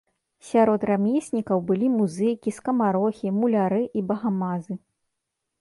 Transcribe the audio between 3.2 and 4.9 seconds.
муляры і багамазы.